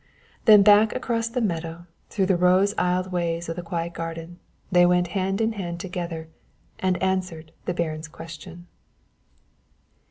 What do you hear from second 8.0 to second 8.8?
question.